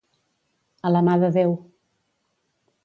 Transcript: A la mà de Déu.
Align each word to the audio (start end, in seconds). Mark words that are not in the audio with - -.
A 0.89 0.93
la 0.95 1.03
mà 1.09 1.15
de 1.25 1.31
Déu. 1.37 1.55